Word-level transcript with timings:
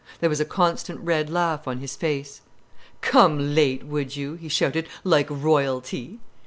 There 0.19 0.31
was 0.31 0.39
a 0.39 0.45
constant 0.45 0.99
red 1.01 1.29
laugh 1.29 1.67
on 1.67 1.77
his 1.77 1.95
face. 1.95 2.41
"Come 3.01 3.53
late, 3.53 3.83
would 3.85 4.15
you," 4.15 4.33
he 4.33 4.49
shouted, 4.49 4.89
"like 5.03 5.27
royalty." 5.29 6.19